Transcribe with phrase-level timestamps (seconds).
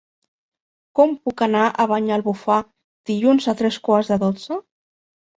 [0.99, 2.57] Com puc anar a Banyalbufar
[3.09, 4.57] dilluns a tres quarts de dotze?